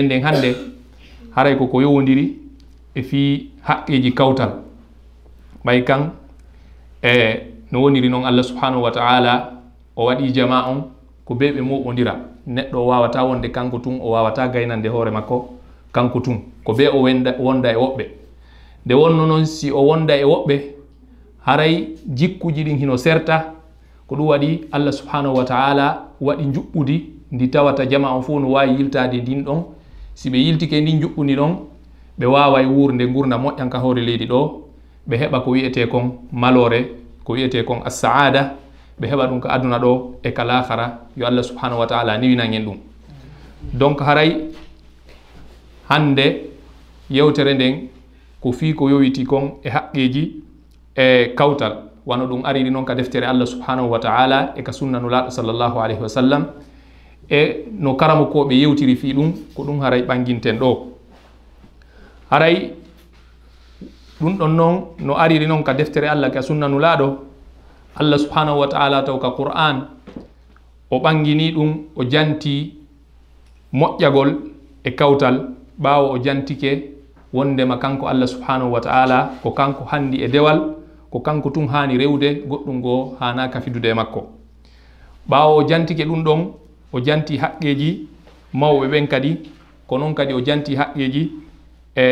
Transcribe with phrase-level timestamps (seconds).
[0.00, 0.56] nden hannde
[1.34, 2.36] haray koko yowodiri
[2.94, 4.50] e fi haqqeji kawtal.
[5.64, 6.10] Ɓay kan
[7.02, 7.12] e
[7.72, 9.52] no woniri noon allah subhanahu wa taala
[9.96, 10.82] o waɗi jama on
[11.24, 12.16] ko be ɓe moɓodira
[12.46, 15.54] neɗɗo o wawata wonde kanko tun o wawata gaynande hoore makko
[15.92, 16.38] kanko tun.
[16.64, 18.04] Ko be o wonda e woɓɓe.
[18.86, 20.60] Nde wonno noon si o wonda e woɓɓe
[21.46, 23.52] haray jikkuji ɗin hino serta
[24.06, 27.00] ko ɗum waɗi allah subhanahu wa taala waɗi juɓɓudi
[27.32, 29.62] ndi tawata jama on fo no wawi yiltade ndin ɗon
[30.20, 31.52] si ɓe yiltike ndin juɓɓuni ɗon
[32.18, 34.40] ɓe wawa e wurde gurna moƴƴanka hoore leydi ɗo
[35.08, 36.80] ɓe heɓa ko wiyete kon malore
[37.24, 38.54] ko wiyete kon assaada
[39.00, 42.52] ɓe heɓa ɗum ko aduna ɗo e ka lahara yo allah subhanahu wa taala niwinan
[42.52, 42.76] en ɗum.
[43.72, 44.36] Donc haray
[45.88, 46.26] hande
[47.10, 47.88] yewtere nden
[48.42, 50.42] ko fi ko yowiti kon e haqqeji
[50.96, 51.72] e kawtal
[52.04, 56.02] wano ɗum ariri noon ka deftere allah subhanahu wa taala e ka sunnanulaɗo sallllahu alayhi
[56.02, 56.44] wa sallam
[57.30, 60.86] e no karama koɓe yewtiri fi ɗum ko ɗum haray ɓanginten ɗo.
[62.30, 62.72] Haray
[64.20, 67.18] ɗum ɗon noon no ariri noon ka deftere allah ka sunna nulaɗo
[67.96, 69.86] allah subhanahu wa taala taw ka qur'an
[70.90, 72.74] o ɓangini ɗum o janti
[73.72, 74.30] moƴƴagol
[74.84, 76.90] e kawtal ɓaawo o jantike
[77.32, 80.74] wondema kanko allah subhanahu wa taala ko kanko hanndi e dewal
[81.10, 84.26] ko kanko tun haani rewde goɗɗum goo hana kafidude e makko.
[85.30, 86.40] Ɓaawo o jantike ɗum ɗon
[86.92, 88.08] o janti haqqeji
[88.54, 89.38] mawɓe ɓen kadi
[89.86, 91.30] ko noon kadi o janti haqqeji
[91.96, 92.04] e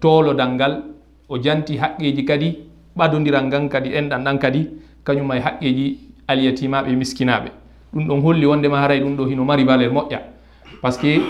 [0.00, 0.82] toolodal ngal
[1.28, 2.48] o janti haqqeji kadi
[2.96, 4.68] ɓadodiral ngan kadi enɗan ɗan kadi
[5.04, 7.50] kañum ma haqqeji aliyatimaɓe miskinaɓe
[7.94, 10.18] ɗum ɗon holli wondema haray ɗum ɗo hino mari valeur moƴƴa.
[10.82, 11.20] Par ce que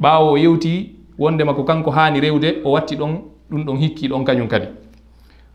[0.00, 3.20] ɓawo o yewti wondema ko kanko hani rewde o watti ɗon
[3.50, 4.66] ɗum ɗon hikki ɗon kañum kadi.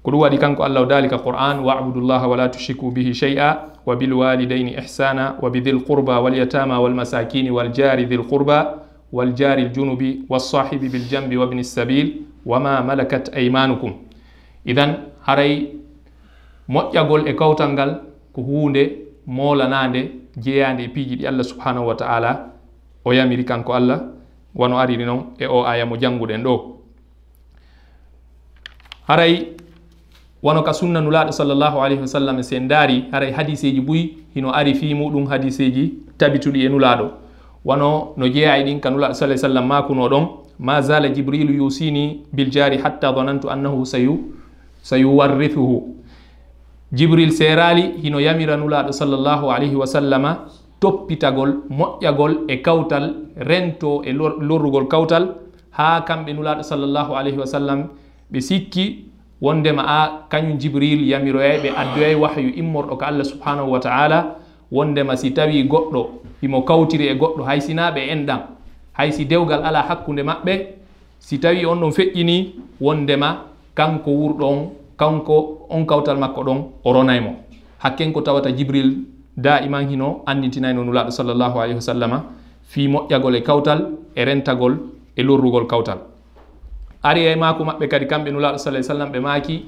[0.04, 4.74] ko ɗum waɗi kanko allah o dalika qur'an wabudullaha wala tushriku bihi shey'a wa bilwalidaini
[4.78, 12.14] ihsana wa bidhi lqurba walyatama walmasakini waljari dhi lqurba waljari ljunubi walsahibi biljambi wabni sabil
[12.46, 13.94] wama malakat aymanukum.
[14.66, 15.68] Idan haray
[16.70, 18.02] moƴƴagol e kawtal ngal
[18.34, 18.98] ko hunde
[19.28, 22.50] molanande jeyande e piiji ɗi allah subhanahu wa taala
[23.06, 24.02] o yamiri kanko allah
[24.56, 26.78] wano ariri noon e o aya mo jannguɗen ɗo.
[29.08, 29.48] Haray
[30.44, 34.52] wono ka sunna nulaɗo sallllahu alayhi wa sallam e sen daari haray hadiseji ɓuy hino
[34.54, 37.08] ari fi muɗum hadiseji tabituɗi e nulaɗo.
[37.66, 40.28] Wono no jeeya e ɗin ka nulaɗo sa sallam makuno ɗon
[40.60, 44.34] ma zala jibrilu yusini biljari hatta donantu annahu sayu
[44.82, 45.96] sayuwarrithuhu
[46.94, 50.32] jibril serali hino yamira nulaɗo sallllahu alayhi wa sallama
[50.80, 53.06] toppitagol moƴƴagol e kawtal
[53.38, 55.36] rento e lorrugol kawtal
[55.72, 57.80] ha kamɓe nulaɗo sallllahu alayhi wa sallam
[58.32, 59.11] ɓe sikki
[59.42, 59.98] wondema a
[60.30, 64.36] kañum jibril yamiroyay ɓe addoyay wahyu immorɗo ko allah subhanahu wa taala
[64.72, 66.02] wondema si tawi goɗɗo
[66.42, 68.40] himo kawtiri e goɗɗo hay sinaɓe en ɗam
[68.94, 70.54] hay si dewgal ala hakkude maɓɓe
[71.20, 74.60] si tawi on ɗon feƴƴini wondema kanko wurɗo on
[74.98, 77.36] kanko on kawtal makko ɗon o ronaymo
[77.80, 78.94] hakken ko tawata jibril
[79.36, 82.18] da iman hino annitinayno nulaɗo sallllahu alayhi wa sallama
[82.70, 83.80] fi moƴƴagol e kawtal
[84.16, 84.78] e rentagol
[85.18, 86.11] e lorrugol kawtal.
[87.04, 89.66] ari e maako maɓɓe kadi kamɓe nulaɗo sa sallam ɓe maaki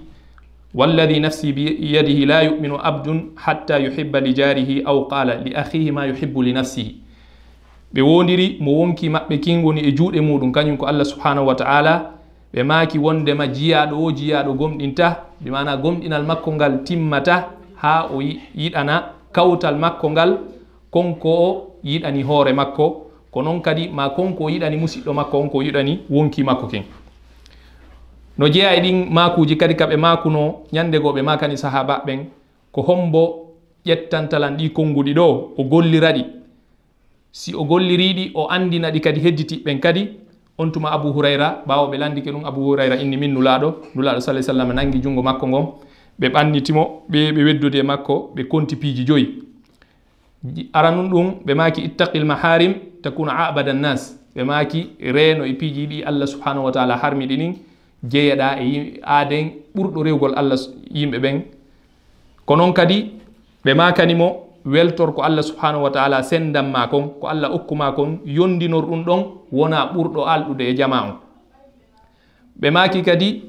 [0.73, 6.05] walladi nafsi biyadihi la yuminu abdun hatta yuhibba li jarihi aw qala li akhihi ma
[6.07, 6.95] yuhibbu li nafsihi.
[7.93, 12.11] Ɓe wondiri mo wonki maɓɓe kingoni e juuɗe muɗum kañum ko allah subhanahu wa taala
[12.53, 18.21] ɓe maaki wondema jiyaɗo o jiyaɗo gomɗinta ɓe mana gomɗinal makko ngal timmata ha o
[18.21, 20.37] yiɗana kawtal makko ngal
[20.89, 25.57] konko o yiɗani hoore makko ko noon kadi ma konko o yiɗani musidɗo makko onko
[25.57, 26.83] o yiɗani wonki makko ken.
[28.37, 32.25] no jeeya e ɗin makuji kadi kaɓe makuno ñande go ɓe makani sahaba ɓen
[32.71, 33.39] ko hombo
[33.85, 36.23] ƴettantalan ɗi konnguɗi ɗo o golliraɗi.
[37.31, 40.09] Si o golliriɗi o andina ɗi kadi hedditiɓɓen kadi
[40.57, 44.41] on tuma abou hurayra ɓawo ɓe landike ɗum abou hurayra inni min nulaɗo nulaɗo salah
[44.41, 45.65] sallam nangi junngo makko ngon
[46.19, 49.27] ɓe ɓannitimo ɓe ɓe weddude e makko ɓe konti piiji joyi.
[50.73, 56.03] Aranun ɗum ɓe maki ittaqil maharim takuna abada nnas ɓe maki reeno e piiji ɗi
[56.05, 57.53] allah subhanahu wa taala harmiɗi ɗin
[58.03, 60.57] jeeyaɗa e aaden ɓurɗo rewgol allah
[60.93, 61.41] yimɓe ɓen.
[62.45, 63.11] Ko noon kadi
[63.65, 64.27] ɓe makanimo
[64.65, 69.03] weltor ko allah subhanahu wa taala sendan ma kon ko allah okkuma kon yondinor ɗum
[69.03, 69.21] ɗon
[69.51, 71.15] wona ɓurɗo alɗude e jama on.
[72.59, 73.43] Ɓe maki kadi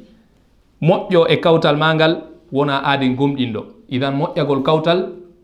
[0.83, 2.23] moƴƴo e kawtal ma ngal
[2.53, 3.61] wona aaden gomɗinɗo
[3.91, 4.99] idan moƴƴagol kawtal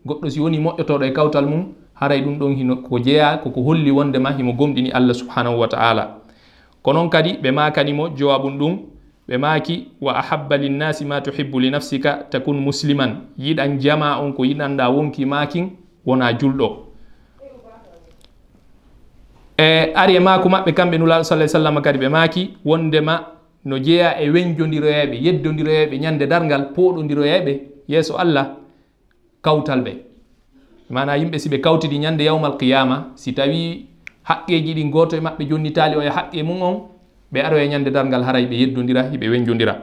[0.05, 3.91] goɗɗo si woni moƴƴotoɗo e kawtal mum haray ɗum ɗon hino ko jeeya koko holli
[3.91, 6.17] wondema himo gomɗini allah subhanahu wa taala.
[6.83, 8.79] Ko noon kadi ɓe makanimo jowabum ɗum
[9.31, 13.31] ɓe maaki wa ahabba linnasi ma tuhibbu li nafsika takun musliman.
[13.39, 15.69] Yiɗan jama on ko yiɗanɗa wonki makin
[16.05, 16.67] wona julɗo.
[19.57, 23.27] E ari e maako maɓɓe kamɓe nulaaɗo sala sallam kadi ɓe maaki wondema
[23.63, 27.53] no jeeya e weñjodiroyeɓe yeddodiroyeɓe ñande dargal pooɗodiroyeɓe
[27.87, 28.57] yeeso allah
[29.41, 29.91] kawtal ɓe.
[30.89, 33.85] Mana yimɓe si ɓe kawtidi ñande yawmal qiyama si tawi
[34.23, 36.90] haqqeji ɗi goto e maɓɓe jonnitali o e haqqe mum on
[37.33, 39.75] ɓe aroye ñande dargal haray ɓe yeddodira hiɓe weñjodira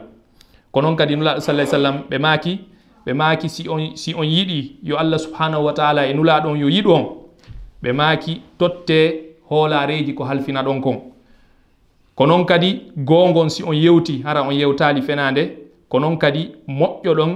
[0.71, 2.59] ko noon kadi nulaɗo sallah sallam ɓe maaki
[3.05, 6.67] ɓe maaki si on si on yiɗi yo allah subhanahu wa taala e nulaɗon yo
[6.69, 7.05] yiɗu on
[7.83, 10.97] ɓe maaki totte hoolareji ko halfina ɗon kon.
[12.15, 15.57] Ko noon kadi gongon si on yewti hara on yewtali fenade
[15.89, 17.31] ko noon kadi moƴƴo ɗon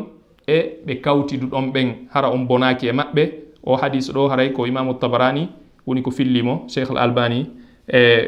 [0.48, 3.31] e ɓe kawtidu ɗon ɓen hara on bonaki e maɓɓe.
[3.66, 5.48] O hadis ɗo haray ko imamu tabarani
[5.88, 7.50] woni ko fillimo cheikh al albani
[7.88, 8.27] e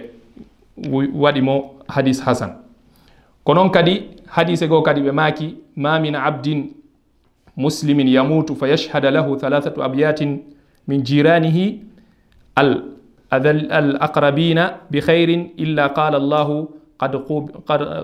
[1.15, 2.53] waɗimo hadis hasan
[3.45, 6.71] ko noon kadi hadise goo kadi ɓe maaki ma min abdin
[7.57, 10.41] muslimin yamutu fa yashhada lahu thalathatu abyatin
[10.89, 11.83] min jiranihi
[12.57, 12.91] al
[13.33, 14.59] الأقربين
[14.91, 15.29] بخير
[15.59, 16.49] إلا قال الله
[16.99, 17.13] قد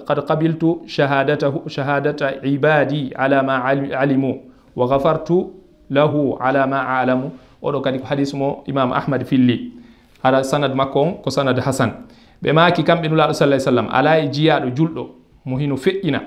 [0.07, 3.57] قد قبلت شهادته شهادة عبادي على ما
[4.01, 4.35] علموا
[4.77, 5.31] وغفرت
[5.91, 7.23] له على ما أعلم
[7.67, 9.75] oɗo kadi ko hadis mo imam ahmad filli
[10.23, 12.07] hara sanad makko on ko sanad hasan
[12.44, 15.04] ɓe maaki kamɓe nulaɗo sallah sallam ala e jiyaɗo julɗo
[15.46, 16.20] mo hino feƴƴina.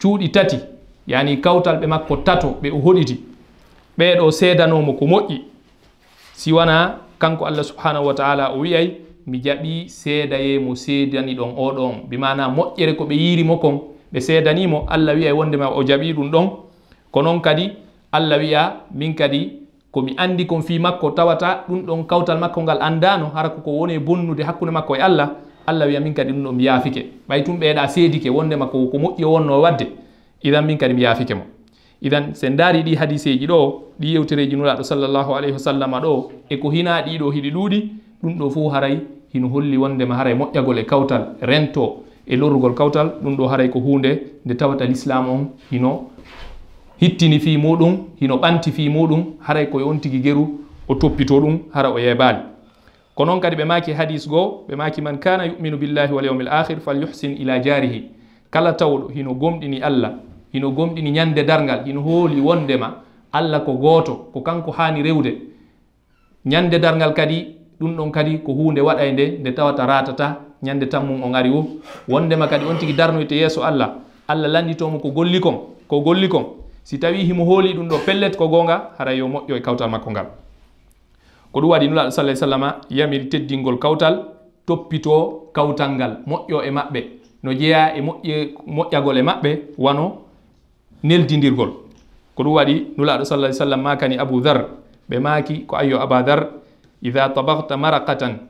[0.00, 0.58] Cuuɗi tati
[1.06, 3.16] yani kawtal ɓe makko tato ɓe o hoɗiti.
[3.98, 5.38] Ɓeɗo seedanomo ko moƴƴi.
[6.34, 12.08] Siwana kanko allah subhanahu wa taala o wiyay mi jaɓi seedaye mo seedani ɗon oɗon
[12.08, 13.80] bimana moƴƴere ko ɓe yirimo kon
[14.12, 16.48] ɓe seedanimo allah wiyay wondema o jaɓi ɗum ɗon.
[17.10, 17.72] Ko noon kadi
[18.12, 19.60] allah wiya min kadi
[19.92, 23.94] komi andi kon fi makko tawata ɗum ɗon kawtal makko ngal andano hara koko woni
[23.94, 25.30] e bonnude hakkude makko e allah
[25.66, 28.98] allah wiya min kadi ɗum ɗo mi yaafike ɓay tum ɓeeɗa seedike wondema ko ko
[28.98, 29.86] moƴƴi e o wonno wadde
[30.42, 31.42] idan min kadi mi yaafike mo.
[32.02, 36.56] Idan sen daari ɗi hadiseji ɗo ɗi yewtereji nuraɗo sallllahu alayhi wa sallam ɗo e
[36.56, 37.88] ko hina ɗiɗo hiɗi ɗuuɗi
[38.22, 38.98] ɗum ɗo fo haray
[39.34, 43.80] hino holli wondema haray moƴƴagol e kawtal rento e lorrugol kawtal ɗum ɗo haray ko
[43.80, 46.10] hunde nde tawata l'islam on hino
[47.00, 51.58] hittini fi muɗum hino ɓanti fi muɗum haray koye on tigui geru o toppito ɗum
[51.72, 52.38] hara o yebali
[53.14, 56.48] ko noon kadi ɓe maki hadis goo ɓe maki man kana yuminu billahi wal l
[56.48, 58.04] akhir fal yuhsin ila jarihi
[58.50, 60.12] kala tawɗo hino gomɗini allah
[60.52, 62.94] hino gomɗini ñande dargal hino hooli wondema
[63.32, 65.32] allah ko gooto ko kanko haani rewde.
[66.46, 71.22] Ñande dargal kadi ɗum ɗon kadi ko hunde waɗay nde nde tawata ratata ñande tammum
[71.22, 71.64] o ari wo
[72.08, 73.94] wondema kadi on tigi darnoyte yeeso allah
[74.28, 75.56] allah landitomo ko golli kon
[75.88, 79.56] ko golli kon si tawi himo hooli ɗum ɗo pellet ko goonga hara yo moƴƴo
[79.56, 80.26] e kawtal makko ngal.
[81.52, 84.24] Ko ɗum waɗi nulaɗo sallah sallama yamiri teddingol kawtal
[84.66, 87.00] toppito kawtal ngal moƴƴo e maɓɓe.
[87.42, 90.22] No jeeya e moƴƴe moƴƴagol e maɓɓe wano
[91.02, 91.70] neldidirgol.
[92.34, 94.66] Ko ɗum waɗi nulaɗo sallah sallam makani abou dar
[95.10, 96.48] ɓe maaki ko ayyo aba dar
[97.02, 98.46] ida tabakta marakatan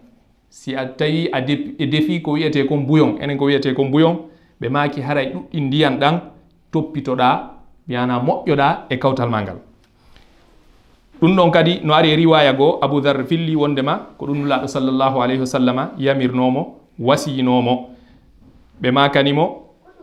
[0.50, 4.28] si a tawi a e defi ko wiyete kon buyon enen ko wiyete kon buyon
[4.60, 6.20] ɓe maaki haray ɗuɗɗi ndiyan ɗan
[6.72, 9.58] toppitoɗa yana moƴƴoɗa e kawtal ma ngal.
[11.20, 15.20] Ɗum ɗon kadi no ari e riwaya goo aboudar filli wondema ko ɗum nulaɗo sallllahu
[15.22, 17.90] alayhi wa sallama yamirnomo wasiyinomo
[18.82, 19.44] ɓe makanimo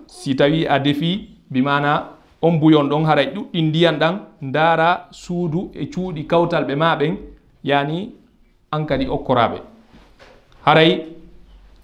[0.08, 2.10] si tawi a defi bimana
[2.42, 7.18] on buyon ɗon haray ɗuɗɗi ndiyan ɗan ndaara suudu e cuuɗi kawtal ɓe ma ɓen
[7.64, 8.12] yani
[8.72, 9.58] an kadi okkoraɓe
[10.66, 11.06] haray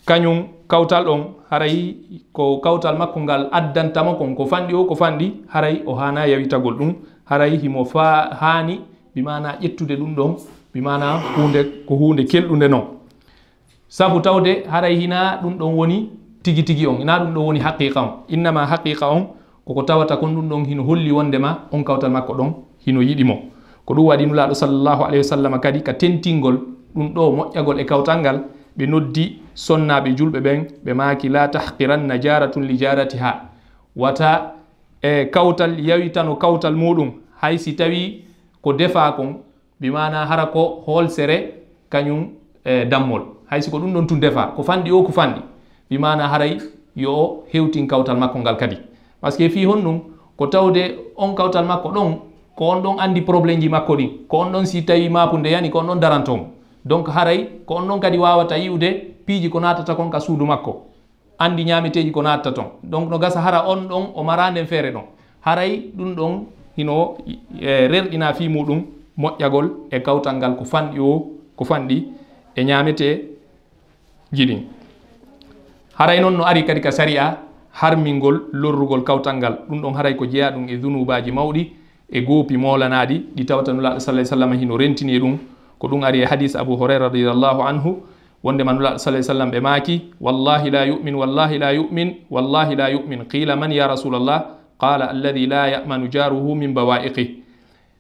[0.06, 1.96] kañum kawtal on haray
[2.34, 6.76] ko kawtal makko ngal addantama kon ko fanɗi o ko fanɗi haray o hana yawitagol
[6.80, 6.94] ɗum
[7.26, 8.82] haray himo fa hani
[9.16, 10.32] bimana ƴettude ɗum ɗon
[10.74, 12.86] bimana hunde ko hunde kelɗude noon
[13.88, 16.10] sabu tawde haray hina ɗum ɗon woni
[16.44, 18.10] tigi tigi on ina ɗum ɗon woni haqiqa on.
[18.30, 19.28] Innama haqiqa on
[19.66, 22.52] koko tawata kon ɗum ɗon hino holli wondema on kawtal makko ɗon
[22.86, 23.36] hino yiɗi mo.
[23.86, 26.58] Ko ɗum waɗi nulaɗo sallllahu alayhi wa sallam kadi ka tentingol
[26.96, 28.38] ɗum ɗo moƴƴagol e kawtal ngal
[28.78, 33.50] ɓe noddi sonnaɓe julɓe ɓen ɓe maki la tahqiranna jaratun li jarati ha
[33.96, 34.54] wata
[35.02, 37.12] e kawtal yawitano kawtal muɗum.
[37.42, 38.24] Hay si tawi
[38.62, 39.36] ko defa kon
[39.80, 41.38] bimana hara ko holsere
[41.90, 42.30] kañum
[42.66, 43.22] e dammol.
[43.50, 45.42] Hay si ko ɗum ɗon tun defa ko fanɗi o ko fanɗi.
[45.90, 46.58] Bimana haray
[46.96, 48.78] yo o hewtin kawtal makko ngal kadi.
[49.22, 50.00] Par ce que fi honɗum
[50.38, 52.18] ko tawde on kawtal makko ɗon
[52.56, 55.48] ko on ɗon andi probléme ji makko ɗin ko on ɗon si tawi mapu nde
[55.52, 56.48] yani ko on ɗon darantomo
[56.86, 60.84] donc haray ko on noon kadi wawata yiwde piiji ko natata kon ka suudu makko.
[61.40, 62.66] Andi ñameteji ko natata ton.
[62.84, 65.04] Donc no gasa hara on ɗon o maranden feere ɗon.
[65.46, 66.46] Haray ɗum ɗon
[66.78, 67.18] hino
[67.60, 68.84] e rerɗina fi muɗum
[69.18, 72.08] moƴƴagol e kawtal ngal ko fanɗi o ko fanɗi
[72.56, 73.30] e ñamete
[74.34, 74.64] jiɗin.
[75.98, 77.38] Haray noon no ari kadi ka sari'a
[77.82, 79.60] harmingol lorrugol kawtal ngal.
[79.70, 81.72] Ɗum ɗon haray ko jeeya ɗum e dunubaji mawɗi
[82.12, 85.38] e goopi molanaɗi ɗi tawata nulaɗo sallah sallam hino rentini e ɗum.
[85.84, 87.92] ko ɗum ari e hadis abou houraira radiallahu anhu
[88.44, 93.26] wonde manulaɗo sa sallam ɓe maaki wallahi la yumin wallahi la yumin wallahi la yumin.
[93.28, 94.46] Qila man ya rasulallah?
[94.80, 97.26] Qala alladi la yamanu jaruhu min bawa'iqi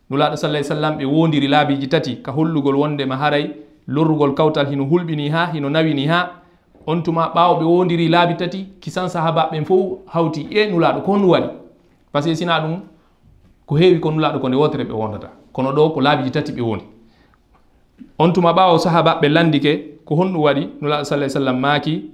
[0.09, 3.51] nulaɗo sa sallam ɓe wondiri laabiji tati ka hollugol wondema haray
[3.87, 6.31] lorrugol kawtal hino hulɓini ha hino nawini ha
[6.87, 11.27] on tuma ɓawo ɓe wondiri laabi tati kisan sahabaɓen fo hawti e nulaɗo ko nu
[11.31, 11.49] waɗi?
[12.13, 12.79] Par ce que sina ɗum
[13.67, 16.61] ko heewi ko nulaɗo ko nde wotere ɓe wondata kono ɗo ko laabiji tati ɓe
[16.61, 16.92] wondi
[18.19, 19.71] on tuma ɓawo sahaba ɓe landike
[20.05, 22.09] ko honɗum waɗi nulaɗo salah sallam maaki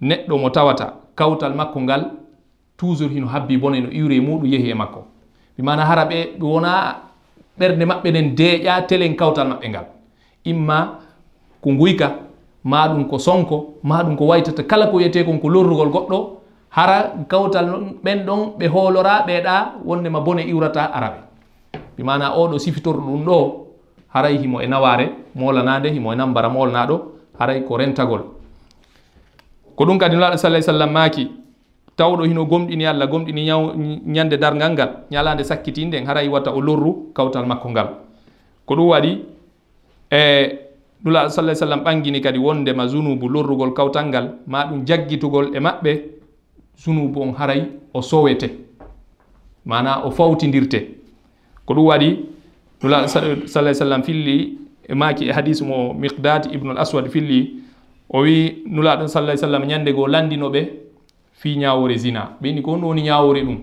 [0.00, 2.02] neɗɗo mo tawata kawtal makko ngal
[2.76, 5.04] toujours hino habbi bone no iwre muɗum yehi e makko.
[5.58, 6.96] Mimana hara ɓe ɓe wona
[7.58, 9.86] ɓerde maɓɓe nden deeƴa telen kawtal maɓɓe ngal.
[10.44, 10.98] Imma
[11.62, 12.08] ko guyka
[12.64, 16.18] ma ɗum ko sonko ma ɗum ko waytata kala ko wiyete kon ko lorrugol goɗɗo
[16.70, 17.66] hara kawtal
[18.04, 21.18] ɓen ɗon ɓe hoolora ɓeeɗa wondema bone iwrata araɓe
[21.98, 23.65] mimana oɗo sifitorɗo ɗum ɗo
[24.16, 26.96] haray himo e naware molanade himo e nambara molnaɗo
[27.38, 28.22] haray ko rentagol.
[29.76, 31.28] Ko ɗum kadi nulaɗo salah sallam maaki
[31.96, 33.44] tawɗo hino gomɗini allah gomɗini
[34.06, 37.88] ñande dargal ngal ñalande sakkitinde haray watta o lorru kawtal makko ngal.
[38.64, 39.12] Ko ɗum waɗi
[40.10, 40.20] e
[41.04, 45.92] nulaɗo salah sallam ɓangini kadi wondema zunubu lorrugol kawtal ngal ma ɗum jaggitugol e maɓɓe
[46.78, 48.48] zunubu on haray o sowete
[49.66, 50.96] mana o fawtidirte
[51.66, 52.35] ko ɗum waɗi
[52.82, 57.60] nulaaɗo sallah sallam filli e maaki e hadis mo miqdad ibnul aswad filli
[58.08, 60.70] o wi nulaɗo salah sallam ñande goo landinoɓe
[61.32, 62.36] fi ñawore zina.
[62.42, 63.58] Ɓeyni ko on woni ñawore ɗum.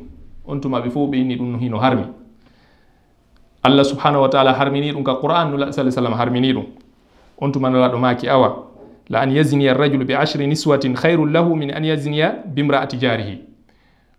[0.46, 2.04] On tuma ɓe fof ɓeyni ɗum hino harmi.
[3.64, 6.66] Allah subhanahu wa taala harmini ɗum ka qur'an nulaaɗo sallah sallam harmini ɗum.
[7.40, 8.70] On tuma nulaɗo maaki awa.
[9.10, 13.38] La an yaziniya arrajulu bi ashri niswatin hayrun lahu min an yaziniya bimra'ati jarihi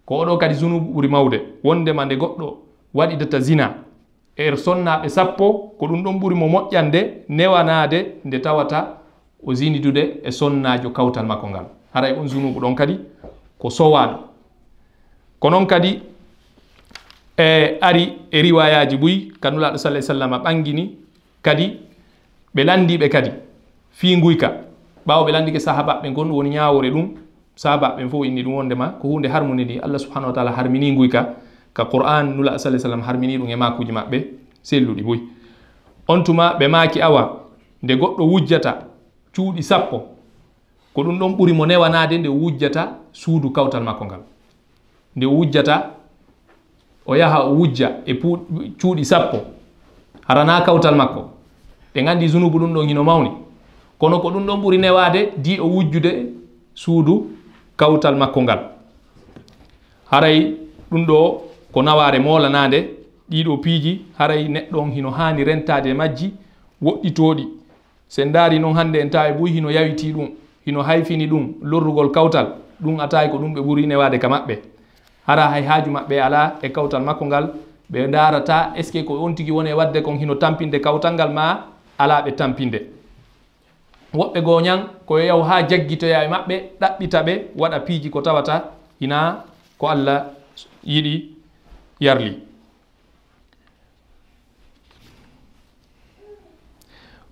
[0.05, 1.41] ko oɗo kadi zunubu ɓuri mawde.
[1.65, 2.57] Wondema nde goɗɗo
[2.95, 3.84] waɗidata zina.
[4.37, 8.99] er sonnaɓe sappo ko ɗum ɗon ɓuri mo moƴƴande newanade nde tawata
[9.47, 11.67] o zinidude e sonnajo kawtal makko ngal.
[11.95, 12.99] Haray on zunubu ɗon kadi
[13.59, 14.17] ko sowaɗo.
[15.39, 16.03] Ko noon kadi
[17.39, 20.91] e ari e riwayaji ɓuyi kanulaɗo sallah sallam ɓangini
[21.43, 21.79] kadi
[22.55, 23.31] ɓe landiɓe kadi
[23.91, 24.53] fi guyka
[25.07, 27.15] ɓawo ɓe landike sahabaɓe gonɗum woni ñawore ɗum
[27.57, 29.79] sahabaɓe fo inni ɗum wondema ko hunde harmude ndi.
[29.79, 31.35] Allah subhanahu wa taala harmini guyka
[31.75, 34.19] ka qur'an nula sa sallam harmini ɗum e makuji maɓɓe
[34.63, 35.21] selluɗi boyi
[36.09, 37.23] on tuma ɓe maki awa
[37.83, 38.73] nde goɗɗo wujjata
[39.35, 40.15] cuuɗi sappo
[40.95, 44.21] ko ɗum ɗon ɓuri mo newanade nde wujjata suudu kawtal makko ngal.
[45.17, 45.91] Nde wujjata
[47.07, 48.15] o yaha o wujja e
[48.81, 49.39] cuuɗi sappo
[50.29, 51.31] harana kawtal makko
[51.95, 53.31] ɗe gandi junubu ɗum ɗon hino mawni.
[53.99, 56.33] Kono ko ɗum ɗon ɓuri newade di o wujjude
[56.75, 57.31] suudu
[57.77, 58.61] kawtal makko ngal.
[60.11, 60.57] Haray
[60.91, 61.43] ɗum ɗo
[61.75, 62.79] ko naware molanade
[63.31, 66.33] ɗiɗo piiji haray neɗɗo on hino hani rentade e majji
[66.83, 67.45] woɗɗitoɗi
[68.09, 70.29] sen daari noon hande en tawi boy hino yawiti ɗum
[70.67, 72.47] hino hayfini ɗum lorrugol kawtal
[72.81, 74.59] ɗum a tawi ko ɗum ɓe ɓuri newade ka maɓɓe.
[75.27, 77.51] Hara hay haaju maɓɓe ala e kawtal makko ngal
[77.93, 81.15] ɓe darata est ce que ko on tigui woni e wadde kon hino tampinde kawtal
[81.15, 81.67] ngal ma
[81.99, 82.79] ala ɓe tampinde.
[84.15, 89.45] Woɓɓe goñan ko yaw ha jaggitoya e maɓɓe ɗaɓɓita ɓe waɗa piiji ko tawata hina
[89.79, 90.27] ko allah
[90.87, 91.34] yiɗi
[92.01, 92.39] yarli.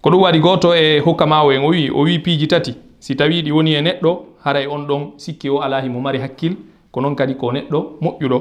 [0.03, 2.75] Ko ɗum waɗi goto e hokkamawo en o wi o wi piiji tati.
[2.99, 4.11] Si tawi ɗi woni e neɗɗo
[4.45, 6.57] haray on ɗon sikki o ala himo mari hakkil
[6.91, 8.39] ko noon kadi ko neɗɗo moƴƴuɗo.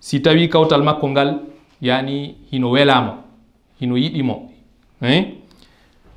[0.00, 1.40] Si tawi kawtal makko ngal
[1.82, 3.12] yani hino welamo
[3.80, 4.50] hino yiɗimo
[5.02, 5.24] eh?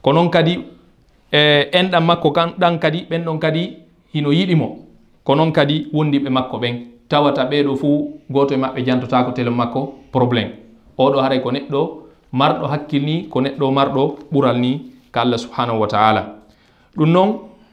[0.02, 0.60] ko noon kadi
[1.32, 3.78] e enɗam makko ɗan kadi ɓen ɗon kadi
[4.14, 4.78] hino yiɗimo.
[5.24, 6.99] Ko noon kadi wondiɓe makko ɓen.
[7.10, 10.52] tawata ɓeeɗo fuu gooto e maɓɓe jantotako tele makko probléme
[10.98, 11.82] oɗo haray ko neɗɗo
[12.32, 16.22] marɗo hakkil ni ko neɗɗo marɗo ɓural ni ka allah subhanahu wa taala.
[16.98, 17.30] Ɗum noon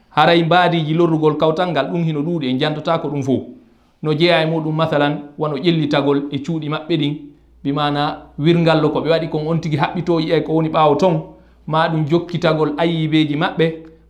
[0.09, 3.41] haray mbaadiji lorrugol kawtal ngal ɗum hino ɗuuɗi en jantotako ɗum fuu.
[4.01, 7.13] No jeeya e muɗum mathalan wano ƴellitagol e cuuɗi maɓɓe ɗin
[7.63, 8.01] bimana
[8.39, 11.21] wirgallo ko ɓe waɗi kon on tigi haɓɓitoyi e ko woni ɓaawo ton
[11.67, 13.65] ma ɗum jokkitagol ayibeji maɓɓe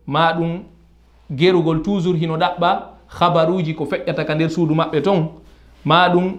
[0.06, 0.60] ma ɗum
[1.36, 5.28] gerugol toujours hino ɗaɓɓa habaruji ko feƴƴata ka nder suudu maɓɓe ton
[5.84, 6.36] ma ɗum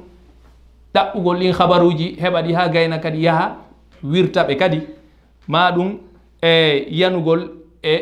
[0.93, 3.55] ɗaɓɓugol ɗin habaruji heɓa ɗi ha gayna kadi yaha
[4.03, 4.79] wirta ɓe kadi
[5.47, 5.97] ma ɗum
[6.41, 7.41] e yanugol
[7.83, 7.95] e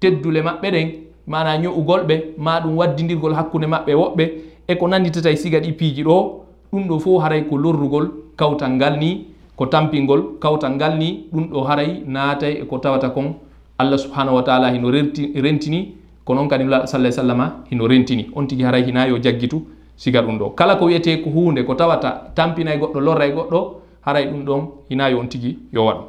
[0.00, 0.88] teddule maɓɓe ɗen
[1.26, 4.24] mana ño'ugol ɓe ma ɗum waddidirgol hakkude maɓɓe woɓɓe
[4.68, 8.70] e ko nanditata e siga ɗi piiji ɗo ɗum ɗo fof haray ko lorrugol kawtal
[8.72, 9.26] ngal ni
[9.56, 13.34] ko tampingol kawtal ngal ni ɗum ɗo haray naatay e ko tawata kon
[13.78, 15.94] allah subhanahu wa taala hino rentini.
[16.26, 18.26] ko noon kadi nula sallah sallama hino rentini.
[18.34, 19.62] On tigi haray hina yo jaggitu
[19.96, 20.50] siga ɗum ɗo.
[20.58, 23.60] Kala ko wiyete ko hunde ko tawata tampina e goɗɗo lorra e goɗɗo
[24.02, 26.02] haray ɗum ɗon hina yo on tigi yo waɗu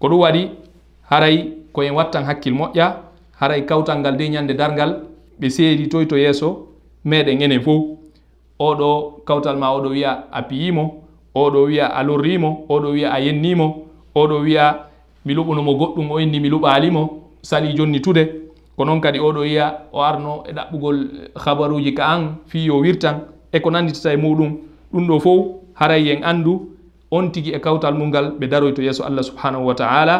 [0.00, 0.50] ko ɗum waɗi
[1.10, 2.92] haray koyen wattan hakkil moƴƴa
[3.40, 5.00] haray kawtal ngal de ñande dargal
[5.40, 6.66] ɓe seedi toy to yeeso
[7.04, 7.82] meɗen enen fof
[8.58, 11.02] oɗo kawtal ma oɗo wiya a piyimo
[11.34, 14.86] oɗo wiya a lorrimo oɗo wiya a yennimo oɗo wiya
[15.24, 17.08] mi luɓunomo goɗɗum o inni mi luɓalimo
[17.42, 18.39] sali jonni tude.
[18.80, 22.80] ko noon kadi oɗo yiya o arno e ɗaɓɓugol eh, habaruji ka an fi yo
[22.80, 23.16] wirtan
[23.52, 24.56] e ko nanditata e muɗum
[24.92, 25.40] ɗum ɗo fof
[25.76, 26.72] haray en andu
[27.10, 30.16] on tigi e kawtal mum ngal ɓe daroy to yeeso allah subhanahu wa taala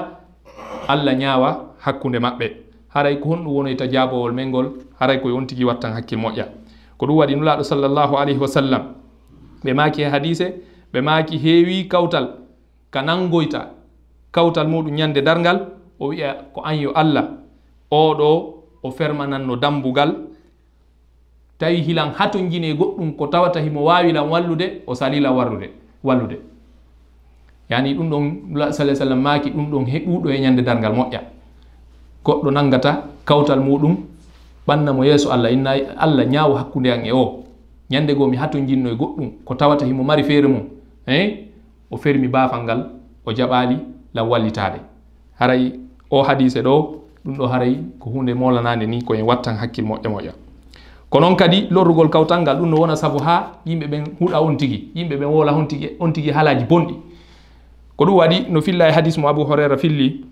[0.88, 1.50] allah ñaawa
[1.80, 2.46] hakkunde maɓɓe.
[2.94, 4.66] Haray ko honɗum wonoyta jaabowol men ngol
[5.00, 6.44] haray koye on tigi wattan hakke moƴƴa.
[6.98, 8.82] Ko ɗum waɗi nulaɗo sallllahu alayhi wa sallam.
[9.64, 10.46] Ɓe maaki e hadise
[10.92, 12.28] ɓe maaki heewi kawtal
[12.90, 13.70] ka nangoyta
[14.32, 15.58] kawtal muɗum ñande dargal
[15.98, 17.39] o wiya ko an yo allah.
[17.90, 20.14] oɗo o fermananno dambugal
[21.58, 25.70] tawi hilan hato guine goɗɗum ko tawata himo wawilan wallude o salila warrude
[26.04, 26.36] wallude.
[27.70, 31.20] Yani ɗum ɗon salah sallam maki ɗum ɗon heɓuɗo e ñande dargal moƴƴa.
[32.24, 33.96] Goɗɗo nangata kawtal muɗum
[34.66, 37.44] ɓanna mo yeeso allah inna allah ñaawo hakkunde an e o.
[37.90, 40.64] Ñande goo mi hato jinno e goɗɗum ko tawata himo mari feere mum
[41.06, 41.46] e
[41.90, 42.80] o fermi baafal ngal
[43.26, 43.76] o jaɓaali
[44.14, 44.80] law wallitaade
[45.38, 45.72] haray
[46.10, 50.32] o hadise ɗo ɗum ɗo haray ko hunde molanade ni koyen wattan hakkil moƴƴa moƴƴa.
[51.10, 54.56] Ko noon kadi lorrugol kawtal ngal ɗum no wona sabu ha yimɓe ɓen huuɗa on
[54.56, 56.94] tigi yimɓe ɓen wola on tigi on tigi haalaji bonɗi.
[57.96, 60.24] Ko ɗum waɗi no filla e hadis mo abou horaira filli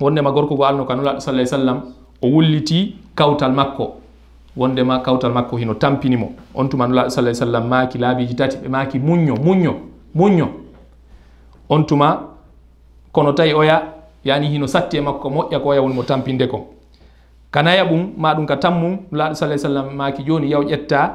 [0.00, 1.80] wondema gorko go alno kanulaɗo sallah sallam
[2.22, 3.94] o wulliti kawtal makko.
[4.56, 8.98] Wondema kawtal makko hino tampinimo on tuma nulaɗo sallah sallam maaki laabiji tati ɓe maaki
[8.98, 9.74] muñño muñño
[10.14, 10.48] muñño.
[11.68, 12.20] On tuma
[13.12, 13.93] kono tawi oya
[14.24, 16.66] yani hino satti e makko moƴƴa ko yawni mo tampinde ko.
[17.50, 21.10] Kanaya ɗum ma ɗum ka tammum laaɗo salah sallam maki joni yaw ƴetta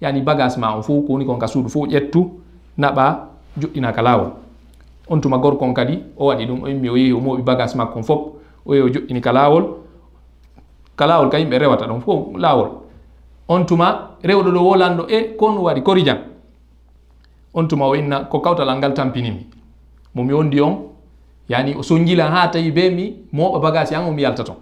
[0.00, 2.30] yani bagage ma on fof kowoni kon ka suudu fo ƴettu
[2.78, 3.28] naɓa
[3.60, 4.30] juɗɗina ka lawol
[5.08, 8.02] on tuma gorkon kadi o waɗi ɗum o yimɓe o yehi o moɓi bagage makko
[8.02, 8.20] fof
[8.66, 9.64] o yehi o juɗɗini ka lawol
[10.96, 12.68] ka lawol ka yimɓe rewata ɗon fof lawol
[13.48, 16.18] on tuma rewɗo ɗo wolanɗo e kon waɗi korijan.
[17.54, 19.46] On tuma o inna ko kawtal ngal tampinimi.
[20.14, 20.90] Momi wondi on
[21.48, 24.56] yani o soñgilan ha tawi be mi moɓa bagage an omi yalta ton.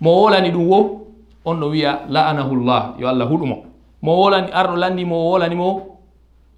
[0.00, 1.06] Mo wolani ɗum wo
[1.44, 3.56] on no wiya la'anahullah yo allah huɗumo
[4.02, 4.12] mo.
[4.22, 5.82] Wolani arɗo landimo o wolanimo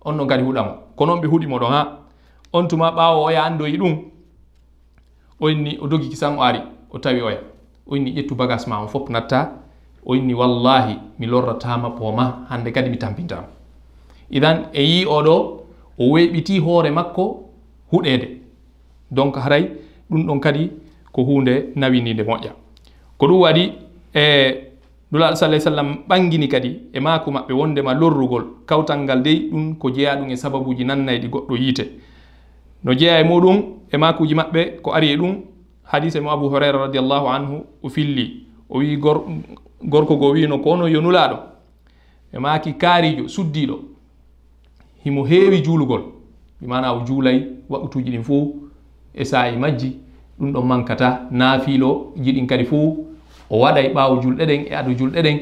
[0.05, 1.98] on non kadi huɗamo ko noon ɓe huɗimo ɗon ha.
[2.53, 3.96] On tuma ɓawo oya andoyi ɗum
[5.40, 7.38] o inni o dogi kisan o ari o tawi oya.
[7.87, 9.53] O inni ƴettu bagage ma on fof natta
[10.05, 13.46] o inni wallahi mi lorratama pooma hande kadi mi tampintama.
[14.31, 15.64] Idan e yi oɗo
[15.98, 17.44] o weɓiti hoore makko
[17.92, 18.39] huɗede.
[19.11, 19.70] donc haray
[20.11, 20.70] ɗum ɗon kadi
[21.12, 22.53] ko hunde nawinide moƴƴa.
[23.18, 23.73] Ko ɗum waɗi
[24.14, 24.55] e
[25.12, 29.77] dulaɗo sa alah sallam ɓangini kadi e maako maɓɓe wondema lorrugol kawtal ngal dey ɗum
[29.77, 31.85] ko jeeya ɗum e sababuji nannayɗi goɗɗo yiite.
[32.85, 35.35] No jeeya e muɗum e makuji maɓɓe ko ari e ɗum
[35.85, 41.01] hadise mo abou horaira radiallahu anhu o filli o wi gorko go wino kono yo
[41.01, 41.37] nulaɗo
[42.33, 43.79] e maki kaarijo suddiɗo
[45.05, 46.03] himo heewi juulugol
[46.62, 48.69] imana o juulay waɓutuji ɗin fof
[49.14, 49.96] e saayi majji
[50.38, 53.07] ɗum ɗon mankata naafiilo jiɗin kadi fuu
[53.51, 55.38] o waɗay ɓaawo julɗe ɗen e adu julɗe ɗen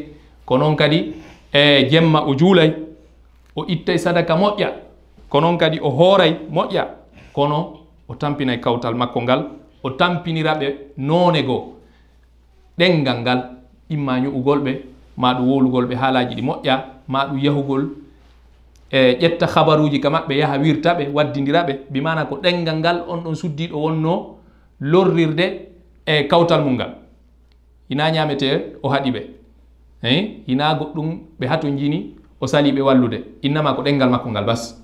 [0.47, 1.13] ko noon kadi
[1.53, 2.73] e jemma o juulay
[3.57, 4.69] o ittay sadaka moƴƴa.
[5.29, 6.85] Ko noon kadi o hooray moƴƴa.
[7.33, 7.59] Kono
[8.09, 9.41] o tampinay kawtal makko ngal
[9.83, 11.75] o tampinira ɓe noone goo.
[12.79, 13.41] Ɗengal ngal
[13.91, 14.73] imma ño'ugol ɓe
[15.17, 16.75] ma ɗum wolugol ɓe haalaji ɗi moƴƴa
[17.09, 17.83] ma ɗum yahugol
[18.91, 23.21] e ƴetta habaruji ka maɓɓe yaha wirta ɓe waddidira ɓe bimana ko ɗengal ngal on
[23.25, 24.37] ɗon suddiɗo wonno
[24.81, 25.69] lorrirde
[26.07, 26.95] e kawtal mum ngal.
[27.91, 29.21] Hina ñamete o haɗi ɓe
[30.03, 33.19] eyi hina goɗɗum ɓe hato jini o sali ɓe wallude.
[33.43, 34.83] Innama ko ɗengal makko ngal bas.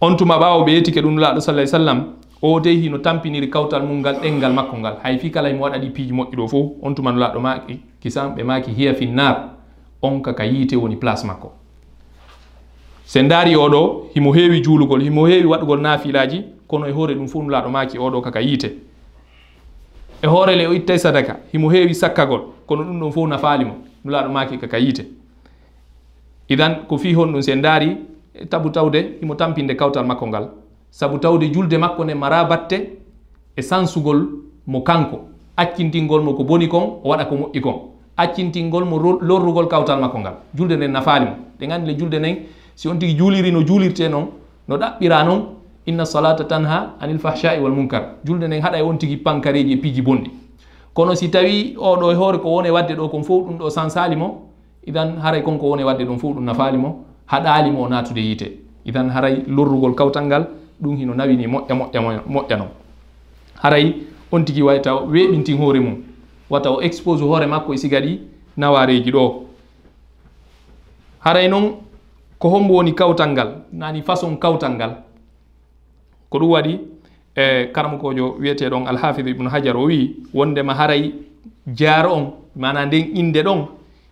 [0.00, 4.00] On tuma ɓawo ɓe yetike ɗum laaɗo sallah sallam o de hino tampiniri kawtal mum
[4.00, 4.96] ngal ɗengal makko ngal.
[5.02, 7.80] Hay fi kala mo waɗa ɗi piiji moƴƴi ɗo fof on tuma no laaɗo maki
[8.00, 9.54] kisan ɓe maki hiya finnar
[10.02, 11.52] on kaka yiite woni place makko.
[13.08, 17.42] se daari oɗo himo heewi juulugol himo heewi waɗugol naafilaji kono e hoore ɗum fof
[17.42, 18.70] nulaaɗo maaki oɗo kaka yiite.
[20.22, 23.74] E hoore le o ittay sadaka himo heewi sakkagol kono ɗum ɗon fof nafaali mo
[24.04, 25.06] nulaaɗo maaki kaka yiite.
[26.50, 27.96] Idan ko fi hon ɗum se daari
[28.34, 30.48] e tabu tawde himo tampinde kawtal makko ngal.
[30.90, 32.98] Sabu tawde julde makko nde mara batte
[33.56, 34.20] e sansugol
[34.66, 35.20] mo kanko.
[35.56, 37.80] Accintingol mo ko boni kon o waɗa ko moƴƴi kon.
[38.18, 40.34] Accintingol mo lorrugol kawtal makko ngal.
[40.54, 41.36] Julde nden nafaali mo.
[41.58, 42.36] Ɗe nganndi le julde nden
[42.78, 44.26] si on tigi juuliri no juulirte noon
[44.68, 45.40] no ɗaɓɓira noon
[45.86, 48.02] inna salata tanha anil fahchai wal munkar.
[48.24, 50.30] Julde nden haɗa e on tigi pankareji e piiji bonɗi
[50.94, 54.14] kono si tawi oɗo e hoore ko woni wadde ɗo kon fof ɗum ɗo sansali
[54.16, 54.28] mo
[54.86, 58.48] idan haray konko woni wadde ɗum fof ɗum nafali mo haɗali mo natude yiite.
[58.86, 60.46] Idan haray lorrugol kawtal ngal
[60.80, 62.68] ɗum hino nawini moƴƴa moƴƴa moƴƴa noon
[63.62, 63.94] haray
[64.30, 65.96] on tigi wayta weɓintin hoore mum
[66.48, 68.18] wata o expose hoore makko e siga ɗi
[68.56, 69.42] nawareji ɗo.
[71.24, 71.87] Haray noon
[72.38, 74.92] ko hombo woni kawtal ngal nani façon kawtal ngal.
[76.30, 76.78] Ko ɗum waɗi
[77.34, 81.12] e karamakojo wiyeteɗon alhafide ibnu hajar o wi wondema haray
[81.66, 83.66] jaaro on mana nden inde ɗon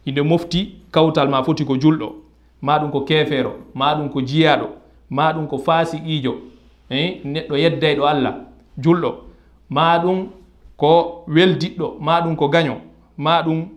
[0.06, 2.12] inde mofti kawtal ma foti ko julɗo.
[2.62, 4.66] Maɗum ko keefeero maɗum ko jiyaɗo
[5.10, 6.34] maɗum ko faasi qiijo
[6.90, 8.34] e neɗɗo yeddayɗo allah
[8.78, 9.14] julɗo.
[9.70, 10.26] Maɗum
[10.76, 12.76] ko weldiɗɗo maɗum ko gaño
[13.18, 13.68] maɗum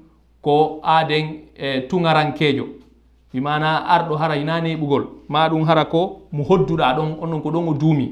[0.42, 1.26] ko aaden
[1.58, 2.66] e tungarankeejo
[3.34, 5.04] mi mana arɗo hara ina neɓugol?
[5.30, 8.12] Ma ɗum hara ko mo hodduɗa ɗon onnon ko ɗon o duumi.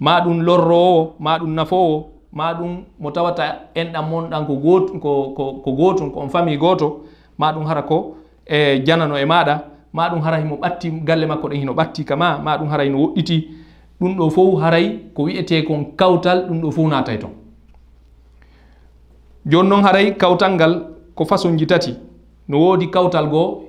[0.00, 4.54] Ma ɗum lorrowo ma ɗum nafowo ma ɗum mo tawata enɗam monɗan ko
[5.64, 7.00] ko gotum ko on fami goto
[7.38, 9.62] ma ɗum hara ko e janano e maɗa.
[9.92, 12.98] Ma ɗum hara himo ɓatti galle makko ɗen hino ɓatti kama ma ɗum hara hino
[12.98, 13.48] woɗɗiti.
[14.00, 17.30] Ɗum ɗo fof haray ko wiyete kon kawtal ɗum ɗo fof natay ton.
[19.46, 20.82] Joni noon haray kawtal ngal
[21.14, 21.94] ko façon ji tati.
[22.48, 23.62] No woodi kawtal goo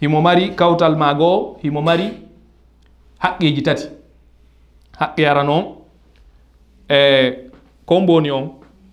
[0.00, 2.12] himo mari kawtal ma goo himo mari
[3.18, 3.88] haqqiji tati.
[4.98, 5.64] Haqqi aran on
[6.88, 7.50] e
[7.86, 8.50] ko mboni on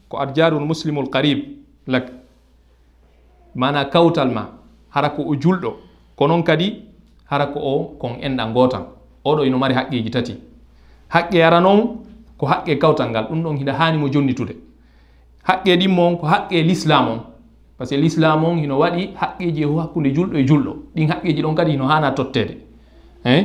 [0.09, 1.39] ko adjarul muslimul qarib
[1.87, 2.05] lak
[3.55, 4.43] mana kawtal ma
[4.89, 5.71] hara ko o julɗo
[6.15, 6.83] ko noon kadi
[7.25, 8.83] hara ko o kon enɗa gootan
[9.25, 10.33] oɗo ino mari haqqiji tati.
[11.09, 11.81] Haqqe aran on
[12.37, 14.55] ko haqqe kawtal ngal ɗum ɗon hiɗa hani mo jonnitude.
[15.43, 17.19] Haqqe ɗimmo on ko haqqe l'islam on.
[17.77, 20.71] par ce que l'islam on hino waɗi haqqeji e hakkude julɗo e julɗo.
[20.95, 22.57] Ɗin haqqeji ɗon kadi hino hana tottede.
[23.25, 23.43] E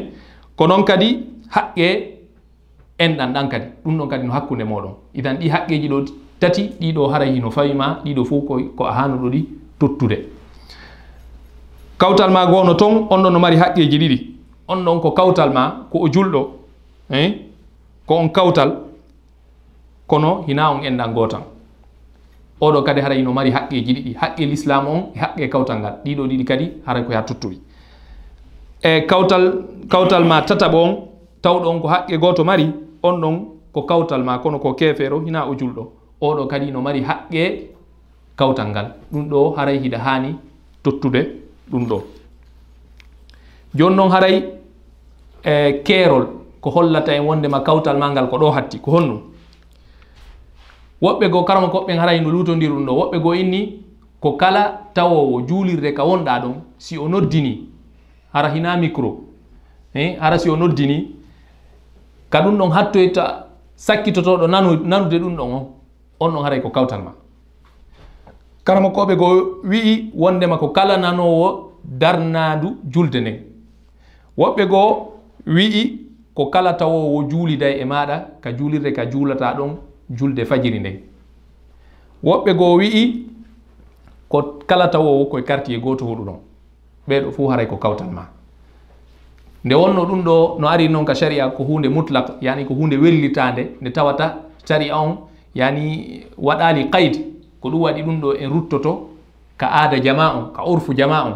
[0.56, 1.18] ko noon kadi
[1.50, 1.86] haqqe
[2.98, 3.66] enɗan ɗan kadi.
[3.84, 4.94] Ɗum ɗon kadi no hakkude moɗon.
[5.14, 6.04] Idan ɗi haqqeji ɗo
[6.38, 8.44] tati ɗiɗo haray hino fawima ɗiɗo fof
[8.76, 9.44] ko a hanuɗo ɗi
[9.78, 10.18] tottude
[11.98, 14.26] kawtal ma gono ton on ɗon no mari haqqeji ɗiɗi.
[14.68, 16.50] On ɗon ko kawtal ma ko o julɗo
[17.10, 17.32] e
[18.06, 18.70] ko on kawtal
[20.06, 21.42] kono hina on enɗan gotan
[22.60, 24.14] oɗo kadi haray ino mari haqqeji ɗiɗi.
[24.16, 25.94] Haqqe l'islam on e haqqe kawtal ngal.
[26.04, 27.60] Ɗiɗo ɗiɗi kadi hara ko ha tuttuwi.
[28.82, 30.96] E kawtal kawtal ma tataɓo on
[31.42, 32.70] tawɗo on ko haqqe goto mari
[33.02, 33.36] on ɗon
[33.72, 35.92] ko kawtal ma kono ko kefeero hina o julɗo.
[36.20, 37.70] Oɗo kadi no mari haqqe
[38.36, 38.94] kawtal ngal.
[39.12, 40.36] Ɗum ɗo haray hiɗa hani
[40.82, 41.22] tottude
[41.70, 42.02] ɗum ɗo.
[43.74, 44.44] Joni noon haray
[45.44, 46.26] e keerol
[46.60, 49.20] ko hollata en wondema kawtal ma ngal ko ɗo hatti ko honɗum
[51.02, 53.82] woɓɓe goo karama koɓɓen haray no lutondirun ɗo woɓɓe goo inni
[54.20, 54.62] ko kala
[54.94, 57.68] tawowo juulirde ka wonɗa ɗon si o noddini
[58.32, 59.10] hara hina micro
[59.94, 61.14] e eh, hara si o noddini
[62.30, 65.68] ka ɗum ɗon hattoyta sakkitotoɗo nanude ɗum ɗon o
[66.20, 67.12] on ɗon haray ko kawtal ma.
[68.64, 73.38] Karama koɓe goo wi'i wondema ko kala nanowo darnadu julde nden
[74.38, 75.12] woɓɓe goo
[75.46, 75.98] wi'i
[76.34, 79.76] ko kala tawowo juuliday e maɗa ka juulirde ka juulata ɗon
[80.10, 81.02] julde fajiri nde.
[82.24, 83.26] Woɓɓe goo wi'i
[84.28, 86.38] ko kala tawowo koye quartier goto hoɗuɗon
[87.08, 88.26] ɓeɗo fuu haray ko kawtal ma.
[89.64, 92.94] Nde wonno ɗum ɗo no ari noon ka sharia ko hunde mutlak yani ko hunde
[92.96, 94.36] wellitande nde tawata
[94.68, 95.16] sharia on
[95.54, 97.16] yani waɗali qayd
[97.60, 99.08] ko ɗum waɗi ɗum ɗo en ruttoto
[99.56, 101.34] ka aada jama on ka urfu jama on.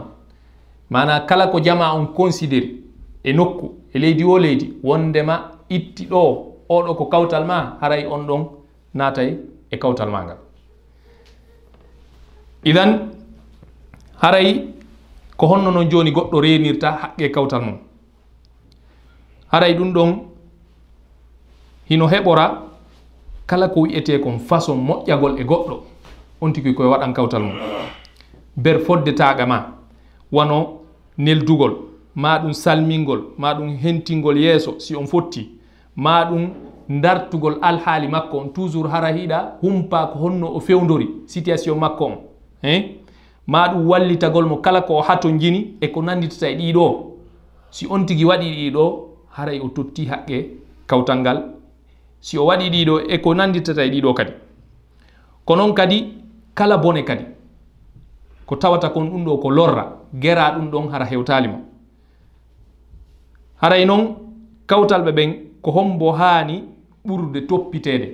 [0.91, 2.83] Mana kala ko jama on considéri
[3.25, 8.27] e nokku e leydi o leydi wondema itti ɗo oɗo ko kawtal ma haray on
[8.27, 8.47] ɗon
[8.95, 9.39] naatay
[9.71, 10.39] e kawtal ma ngal
[12.65, 13.11] idan
[14.23, 14.75] haray
[15.37, 17.79] ko honno noon jooni goɗɗo renirta haqqe kawtal mum.
[19.53, 20.11] Haray ɗum ɗon
[21.91, 22.63] hino heɓora
[23.47, 25.83] kala ko wiyete kon façon moƴƴagol e goɗɗo
[26.41, 27.57] on tigi koye waɗan kawtal mum.
[28.57, 29.59] Ber foddetaga ma
[30.33, 30.81] wano
[31.19, 31.77] neldugol
[32.15, 35.51] ma ɗum salmingol ma ɗum hentingol yeeso si on fotti
[35.97, 36.51] ma ɗum
[36.88, 38.49] dartugol alhaali makko on.
[38.49, 42.16] Toujours hara hiiɗa humpa ko honno o fewdori situation makko on
[42.62, 42.97] e
[43.47, 46.85] ma ɗum wallitagol mo kala ko o hato jini e ko nanditata e ɗiɗo
[47.70, 50.51] si on tigi waɗi ɗiɗo haray o totti haqqe
[50.87, 51.38] kawtal ngal.
[52.20, 54.33] Si o waɗi ɗiɗo e ko nanditata e ɗiɗo kadi.
[55.44, 56.14] Ko noon kadi
[56.55, 57.25] kala bone kadi.
[58.47, 61.59] Ko tawata kon ɗum ɗo ko lorra gera ɗum ɗon hara hewtali mo.
[63.61, 64.16] Haray noon
[64.66, 65.31] kawtal ɓe ɓen
[65.62, 66.64] ko hombo haani
[67.07, 68.09] ɓurde toppitede.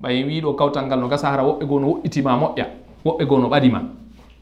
[0.00, 2.66] Ɓay wiɗo kawtal ngal no gasa hara woɓɓe goo no woɗɗitima moƴƴa
[3.04, 3.80] woɓɓe goo no ɓaɗima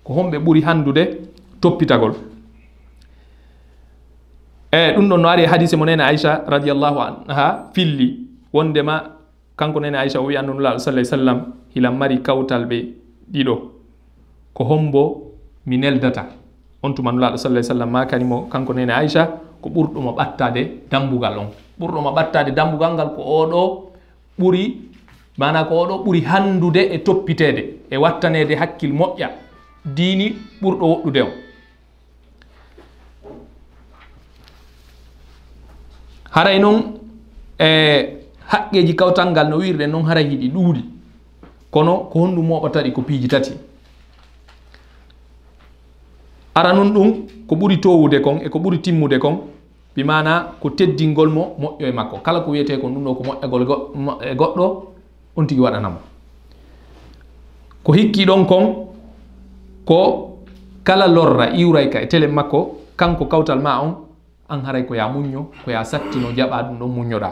[0.05, 1.05] ko homɓe ɓuri handude
[1.61, 2.13] toppitagol.
[4.73, 8.95] Eyi ɗum ɗon no ari e hadise mo nene aicha radiallahu anha filli wondema
[9.57, 11.39] kanko nene aicha o wi annunula salah sallam
[11.75, 12.79] hilan mari kawtal ɓe
[13.33, 13.55] ɗiɗo.
[14.55, 15.33] Ko hombo
[15.67, 16.27] mi neldata.
[16.83, 19.23] On tumanulaɗo salah sallam makanimo kanko nene aicha
[19.63, 21.49] ko ɓurɗomo ɓattade dambugal on.
[21.81, 23.91] ɓurɗoma ɓattade dambugal ngal ko oɗo
[24.39, 24.77] ɓuri
[25.39, 29.29] mana ko oɗo ɓuri handude e toppitede e wattanede hakkil moƴƴa.
[29.85, 31.31] Diini ɓurɗo woɗɗude o
[36.31, 36.99] haray noon
[37.59, 37.69] e
[38.47, 40.83] haqqeji kawtal ngal no wirɗen noon haray hiɗi ɗuuɗi.
[41.71, 43.53] Kono ko honɗum moɓataɗi ko piiji tati.
[46.55, 49.54] Ara nun ɗum ko ɓuri towude kon e ko ɓuri timmude kon
[49.95, 52.19] bi mana ko teddingol mo moƴƴo e makko.
[52.23, 53.63] Kala ko wiyete ko ɗum ɗo ko moƴƴagol
[54.23, 54.85] e goɗɗo
[55.37, 55.99] on tigi waɗanamo
[57.85, 58.89] ko hikki ɗon kon
[59.85, 60.39] ko
[60.85, 63.95] kala lorra iwray ka e télé makko kanko kawtal ma on
[64.49, 67.31] an haray ko ya muñño ko ya sattino jaɓa ɗum ɗon muññoɗa.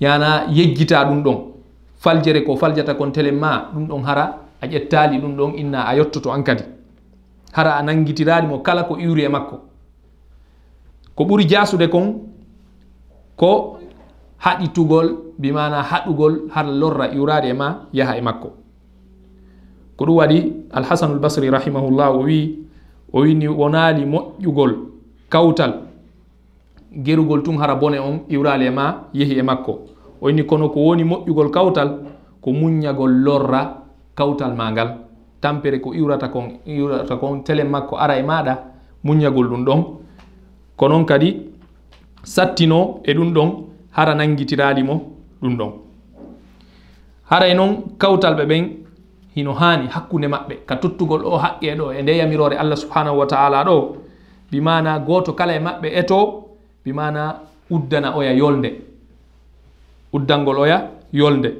[0.00, 1.38] Yana yejjita ɗum ɗon.
[1.98, 5.94] Faljere ko faljata kon télé ma ɗum ɗon hara a ƴettali ɗum ɗon inna a
[5.96, 6.62] yettoto an kadi.
[7.52, 9.67] Hara a nangitirali kala ko iwri e makko.
[11.18, 12.14] ko ɓuri jasude kon
[13.36, 13.78] ko
[14.38, 18.48] haɗitugol bimana haɗugol har lorra iwrade e ma yaha e makko.
[19.96, 22.58] Ko ɗum waɗi alhasanu lbasri rahimahullah o wi
[23.12, 24.72] o wini wonali moƴƴugol
[25.28, 25.72] kawtal
[27.02, 29.72] gerugol tun hara bone on iwrali e ma yehi e makko.
[30.22, 31.98] O wini kono ko woni moƴƴugol kawtal
[32.40, 33.82] ko muññagol lorra
[34.14, 34.94] kawtal ma ngal
[35.40, 38.54] tampere ko iwrata kon iwrata kon télé makko ara e maɗa
[39.02, 39.98] muññagol ɗum ɗon.
[40.78, 41.36] ko noon kadi
[42.22, 43.50] sattino e ɗum ɗon
[43.96, 44.94] hara nangitiraali mo
[45.42, 45.72] ɗum ɗon.
[47.30, 48.64] Haray noon kawtal ɓe ɓen
[49.34, 50.54] hino haani hakkunde maɓɓe.
[50.66, 53.96] Ka tottugol o haqqe ɗo e nde yamirore allah subhanahu wa taala ɗo
[54.50, 56.18] bimana gooto kala e maɓɓe eto
[56.84, 58.70] bimana uddana oya yolde
[60.12, 61.50] uddangol oya yolde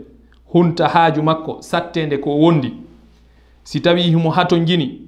[0.53, 2.73] hunta haaju makko sattende ko wondi.
[3.65, 5.03] Si tawi himo hato jini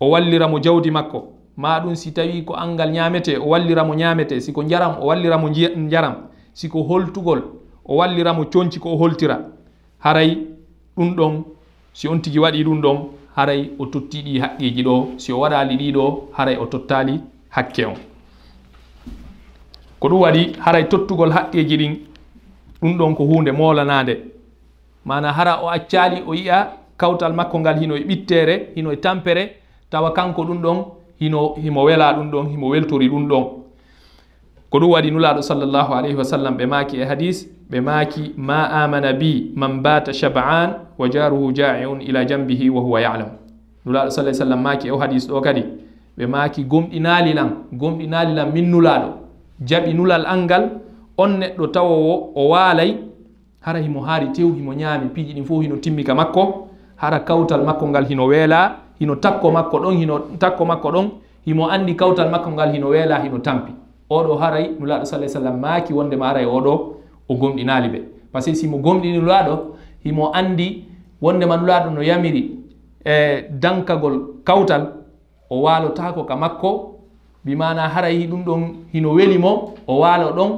[0.00, 4.62] o walliramo jawdi makko ma ɗum si tawi ko angal ñamete o walliramo ñamete siko
[4.68, 5.48] jaram o walliramo
[5.90, 6.14] jaram
[6.54, 7.42] siko holtugol
[7.84, 9.38] o walliramo conci ko o holtira.
[10.00, 10.38] Haray
[10.96, 11.44] ɗum ɗon
[11.92, 12.98] si on tigi waɗi ɗum ɗon
[13.36, 17.94] haray o totti ɗi haqqiji ɗo si o waɗali ɗiɗo haray o tottali hakke on.
[20.00, 21.94] Ko ɗum waɗi haray tottugol haqqeji ɗin
[22.82, 24.14] ɗum ɗon ko hunde molanade
[25.04, 29.56] mana hara o accali o yiya kawtal makko ngal hino e ɓittere hino e tampere
[29.90, 30.84] tawa kanko ɗum ɗon
[31.22, 33.44] hino himo wela ɗum ɗon himo weltori ɗum ɗon.
[34.70, 38.64] Ko ɗum waɗi nulaɗo sallllahu alayhi wa sallam ɓe maki e hadis ɓe maki ma
[38.82, 43.28] amana bi man bata shab'an wa jaruhu ja'iun ila jambihi wa huwa yalam.
[43.86, 45.62] Nulaɗo sa sallam maki e o hadis ɗo kadi
[46.18, 49.08] ɓe maki gomɗinali lan gomɗinali lan min nulaɗo
[49.64, 50.70] jaɓi nulal angal
[51.18, 52.96] on neɗɗo tawowo o waalay
[53.60, 57.88] hara himo haari tew himo ñaami piiji ɗin fof hino timmika makko hara kawtal makko
[57.88, 61.06] ngal hino weela hino takko makko ɗon hino takko makko ɗon
[61.46, 63.72] himo anndi kawtal makko ngal hino weela hino tampi.
[64.10, 66.94] Oɗo haray nulaɗo sa sallam maaki wondema aray oɗo
[67.28, 67.98] o gomɗinali ɓe.
[68.32, 69.74] Par ce que simo gomɗini nulaɗo
[70.04, 70.84] himo anndi
[71.20, 72.58] wondema nulaɗo no yamiri
[73.04, 74.92] e dankagol kawtal
[75.50, 76.98] o walotako ka makko
[77.44, 80.50] bimana haray ɗum ɗon hino weli mo o walo ɗon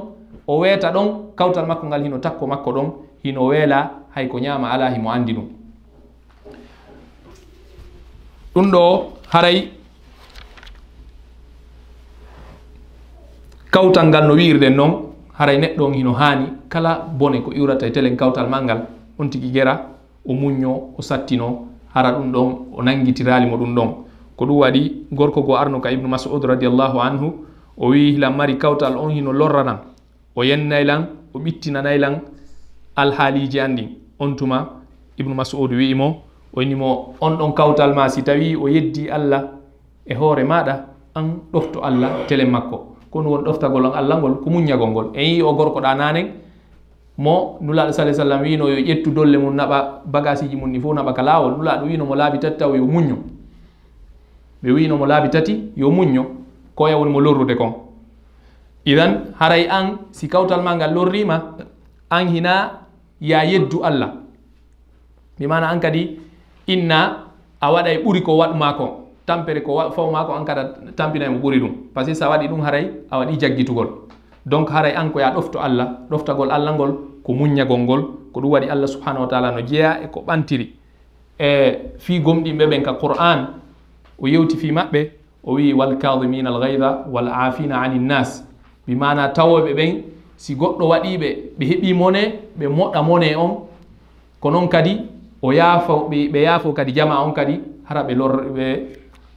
[0.47, 2.87] o weeta ɗon kawtal makko ngal hino takko makko ɗon
[3.23, 5.54] hino weela hay ko ñama ala himo andi ɗum.
[8.55, 9.67] ɗum ɗo haray
[13.69, 14.91] kawtal ngal no wiirɗen noon
[15.37, 16.45] haray neɗɗo on hino haani.
[16.69, 18.87] Kala bone ko iwrata e telen kawtal mal ngal
[19.19, 19.75] on tigi gera
[20.25, 23.89] o muñño o sattino hara ɗum ɗon o nangitirali mo ɗum ɗon.
[24.37, 27.33] Ko ɗum waɗi gorko go arno ka ibnu masud radiallahu anhu
[27.77, 29.79] o wi hilan mari kawtal on hino lorranan
[30.35, 32.21] o yennaylan o ɓittinanaylan
[32.95, 33.89] alhaaliji an ɗin
[34.19, 34.69] on tuma
[35.17, 36.24] ibnu masud wi'imo
[36.55, 39.43] wonimo on ɗon kawtal ma si tawi o yeddi allah
[40.05, 42.95] e hoore maɗa an ɗofto allah tele makko.
[43.11, 45.07] Kono won ɗoftagol on allah ngol ko muññagol ngol.
[45.15, 46.27] En yi o gorkoɗa nanen
[47.17, 50.93] mo nulaɗo sa sallam wino yo ƴettu dolle mum naɓa bagage ji mum ɗi fof
[50.95, 51.57] naɓa ka lawol.
[51.57, 53.15] Nulaɗo winomo laabi tati taw yo muñño
[54.63, 56.25] ɓe winomo laabi tati yo muñño
[56.75, 57.73] koya woni mo lorrude kon.
[58.85, 61.55] Idan haray an si kawtal ma ngal lorrima
[62.09, 62.81] an hina
[63.21, 64.13] ya yeddu allah.
[65.39, 66.19] Mi mana an kadi
[66.67, 67.27] inna
[67.61, 68.89] a waɗay ɓuri ko waɗma kon
[69.25, 70.63] tampere ko fawma ko an kada
[70.95, 71.71] tampinay mo ɓuri ɗum.
[71.93, 73.87] Par ce que sa waɗi ɗum haray a waɗi jaggitugol.
[74.45, 76.91] Donc haray an ko ya ɗofto allah ɗoftagol allah ngol
[77.23, 78.01] ko muññagol ngol
[78.33, 80.69] ko ɗum waɗi allah subhanahu wa taala no jeeya e ko ɓantiri.
[81.39, 81.49] E
[81.97, 83.47] fi gomɗinɓe ɓen ka qur'an
[84.19, 85.11] o yewti fi maɓɓe
[85.43, 88.43] o wi walkadimina algayda wal afina ani nnas
[88.87, 90.01] bi mana tawoɓe ɓen
[90.37, 92.21] si goɗɗo waɗiɓe ɓe heeɓi mone
[92.59, 93.51] ɓe moɗa mone on
[94.39, 95.01] ko noon kadi
[95.45, 98.65] o yaafa ɓe yaafo kadi jama on kadi hara ɓe lorɓe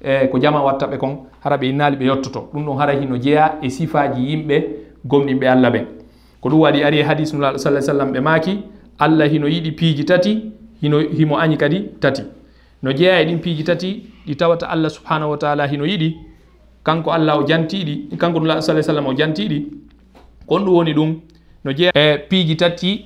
[0.00, 3.16] e ko jama watta ɓe kon hara ɓe innaali ɓe yettoto ɗum ɗon hara hino
[3.18, 4.56] jeeya e sifaji yimɓe
[5.06, 5.84] gomɗinɓe allah ɓen
[6.40, 8.58] ko ɗum waɗi ari e hadis nulaɗo sa sallam ɓe maaki
[8.98, 12.22] allah hino yiɗi piiji tati hino himo añi kadi tati.
[12.82, 16.16] No jeeya e ɗin piiji tati ɗi tawata allah subhanahu wa taala hino yiɗi
[16.84, 19.66] kanko allah o jantiɗi kanko nulaɗo sa sallam o jantiɗi
[20.46, 21.20] kon ɗum woni ɗum
[21.64, 23.04] no jeeya e piiji tati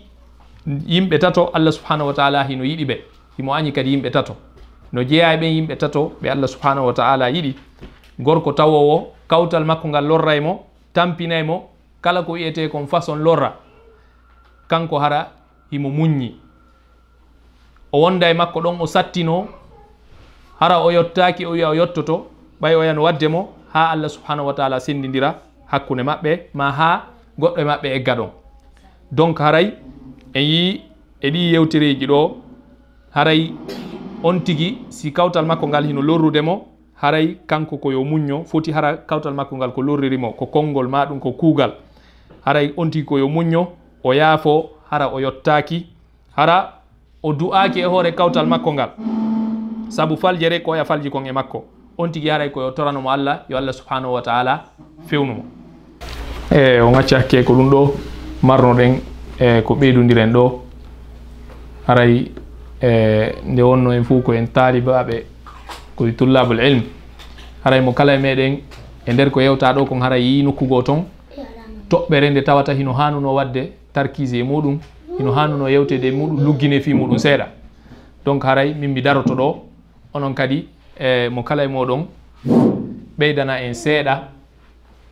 [0.67, 2.97] yimɓe tato allah subhanahu wa taala hino yiɗi ɓe.
[3.39, 4.37] Himo añi kadi yimɓe tato.
[4.93, 7.55] No jeeya ɓen yimɓe tato ɓe allah subhanahu wa taala yiɗi.
[8.19, 11.71] Gorko tawowo kawtal makko ngal lorra e mo tampinay mo
[12.01, 13.57] kala ko wiyete kon façon lorra.
[14.69, 15.31] Kanko hara
[15.71, 16.37] himo muññi.
[17.93, 19.49] O wonda e makko ɗon o sattino
[20.61, 22.27] hara o yottaki o wiya o yottoto
[22.61, 25.35] ɓay o yan wadde mo ha allah subhanahu wa taala sendidira
[25.67, 27.07] hakkude maɓɓe ma ha
[27.39, 28.31] goɗɗo e maɓɓe egga ɗon.
[29.11, 29.75] Donc haray
[30.35, 30.81] en yi
[31.21, 32.31] e ɗi yewtereji ɗo
[33.15, 33.53] haray
[34.23, 39.35] on tigi si kawtal makko ngal hino lorrudemo haray kanko koyo muñño foti hara kawtal
[39.35, 41.73] makko ngal ko lorririmo ko konngol ma ɗum ko kuugal.
[42.45, 43.67] Haray on tigi koyo muñño
[44.05, 45.87] o yaafo hara o yettaki
[46.37, 46.73] hara
[47.23, 48.91] o du'aki e hoore kawtal makko ngal.
[49.89, 51.65] Saabu faljere ko oya falji kon e makko.
[51.99, 54.65] On tigi haray koyo toranomo allah yo allah subhanahu wa taala
[55.07, 55.45] fewnumo
[56.51, 57.91] e o gacci hakke ko ɗum ɗo
[58.43, 59.12] marnoɗen
[59.43, 60.61] e ko ɓeydodiren ɗo.
[61.89, 62.31] Aray
[62.81, 65.25] e nde wonno en fuu ko en taalibaɓe
[65.97, 66.83] koye tullabul ilm.
[67.65, 68.59] Haray mo kala e meɗen
[69.07, 71.05] e nder ko yewta ɗo kon haray yi nokkugo toon
[71.91, 74.79] toɓɓere nde tawata hino hanuno wadde tarkise e muɗum
[75.19, 77.47] hino hanuno yewtede e muɗum luggine fi muɗum seeɗa.
[78.25, 79.57] Donc haray min mi daroto ɗo
[80.15, 80.69] onon kadi
[81.01, 82.07] e mo kala e moɗon
[83.19, 84.29] ɓeydana en seeɗa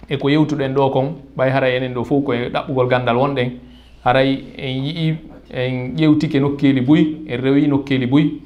[0.09, 3.70] e ko yewtuɗen ɗo kon ɓay haray enen ɗo fof koye ɗaɓɓugol gandal wonɗen.
[4.05, 5.15] haray en yii
[5.53, 8.41] en ƴewtike nokkeli buy en rewi nokkeli buy.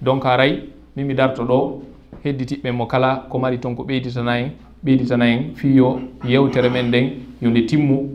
[0.00, 0.62] Donc haray
[0.96, 1.82] min mi darto ɗo
[2.24, 4.50] hedditiɓɓe mo kala ko mari ton ko ɓeyditana en
[4.84, 7.10] ɓeyditana en fiyo yewtere men nden
[7.42, 8.08] yo nde timmu.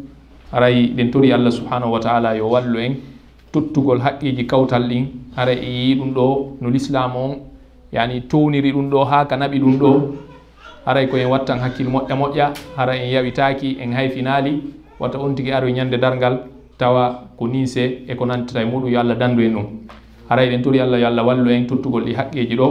[0.52, 2.95] Haray ɗen tori allah subhanahu wa taala yo wallu en.
[3.52, 7.36] Tottugol haqqiji kawtal ɗin hara e yii ɗum ɗo no l'islam on.
[7.91, 10.15] Yani towniri ɗum ɗo ha ka naɓi ɗum ɗo.
[10.86, 12.54] Haray koyen wattan hakkille moƴƴa moƴƴa.
[12.78, 14.62] Hara en yawitaki en hayfinali
[14.99, 16.39] wata on tigi aroye ñande dargal
[16.80, 19.65] tawa ko ni e ko nantata e muɗum yo allah dandu en ɗum.
[20.30, 22.68] Haray ɗen tori allah yo allah wallu en tottugol ɗi haqqeji ɗo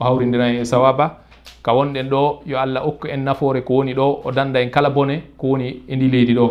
[0.00, 1.18] o hawridira en e sawaba.
[1.62, 4.90] Ka wonɗen ɗo yo allah okku en nafoore ko woni ɗo o danda en kala
[4.90, 6.46] bone ko woni e ndi leydi ɗo.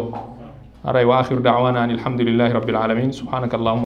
[0.86, 3.12] Haray wa akhiru dawana an alhamdulillahi rabbil alamin.
[3.12, 3.80] Subhanaka allahuma